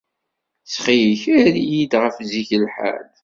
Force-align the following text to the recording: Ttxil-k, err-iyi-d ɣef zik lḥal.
Ttxil-k, 0.63 1.23
err-iyi-d 1.39 1.93
ɣef 2.03 2.15
zik 2.29 2.49
lḥal. 2.63 3.05